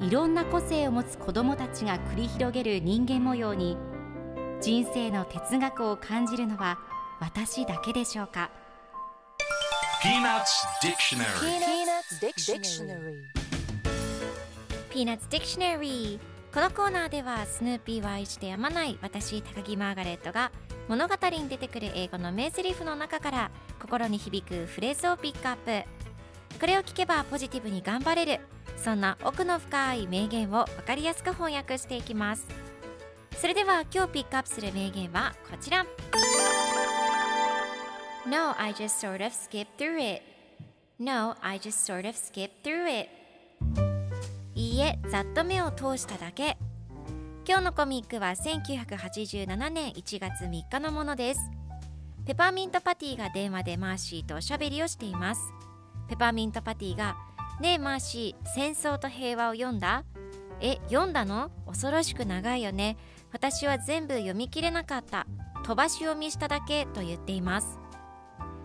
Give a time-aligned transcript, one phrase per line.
[0.00, 3.76] いろんな個性を持つ子どもたちが繰り広げる人間模様に
[4.60, 6.78] 人生の哲学を感じるのは
[7.20, 8.50] 私だけでしょうか
[10.02, 10.44] ？Peanuts
[10.82, 11.24] Dictionary.
[12.20, 13.46] Peanuts Dictionary.
[14.96, 20.52] Peanuts Dictionary.このコーナーではスヌーピーを愛してやまない私高木マーガレットが
[20.88, 25.86] 物語に出てくる英語の名台詞の中から心に響くフレーズをピックアップ
[26.58, 28.40] これを聞けばポジティブに頑張れる。
[28.76, 32.46] そんな奥の深い名言を分かりやすく翻訳していきます。
[33.38, 35.84] それでは今日ピックアップする名言はこちら。
[38.26, 40.22] No, I just sort of skipped through it.
[40.98, 43.10] No, I just sort of skipped through it.
[44.54, 46.56] いいえ、ざっと目を通しただけ。
[47.46, 51.40] 今日のコミックは1987年1月3日のものです。
[52.26, 55.42] ペパーミントパティが電話でマーシーとおしゃべりをしています。
[56.08, 57.16] ペパーミントパティが
[57.60, 60.04] 「ねえマーシー戦争と平和を読んだ?」
[60.60, 61.50] 「え読んだの？
[61.66, 62.96] 恐ろしく長いよね。
[63.32, 65.26] 私は全部読み切れなかった。
[65.64, 67.78] 飛ばし読みしただけ」と言っています。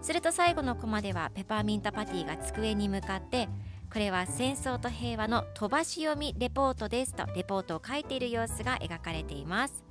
[0.00, 3.48] すると最後のコマではペパーミントパティが机に向かって
[3.92, 9.84] これは戦争と平和の飛ばし読みレポートですとレポートを書いている様子が描かれています。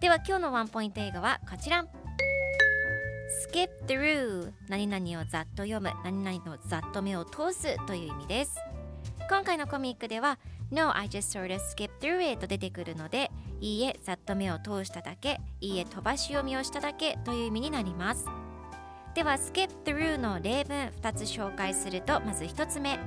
[0.00, 1.86] では今日のワンポイント英語はこちら。
[3.32, 8.56] Skip through 何々をざっと読む何々のざっと目を通すという意味です。
[9.28, 10.38] 今回のコミックでは
[10.70, 18.26] No, I just sort of skip through it と出てくるのでいいえ、ざっと目を通しただけいいえ、飛ばし読みをしただけという意味になります。
[19.14, 22.98] では skip through の例文2つ紹介するとまず1つ目。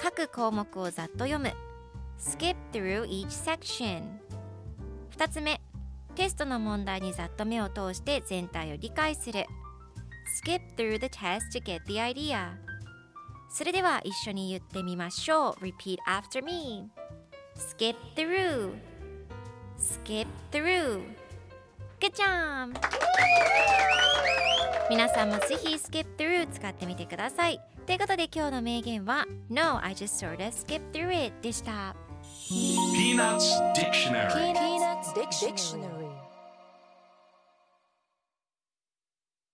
[0.00, 1.52] 各項目をざっと読む。
[2.18, 4.02] skip through each section
[5.16, 5.63] 2つ目。
[6.14, 9.44] テストの問題にざっと目を通して全体を理解する
[10.44, 12.52] skip through the test to get the idea
[13.50, 16.88] それでは一緒に言ってみましょう repeat after me
[17.56, 18.72] skip through
[19.78, 21.02] skip through
[22.00, 22.74] good job
[24.90, 31.94] 皆さんもぜひ skip through 使ってみてくださいということで今日の名言は No, I just sort of skipped through it でした
[32.50, 36.03] Peanuts Dictionary Peanuts Dictionary.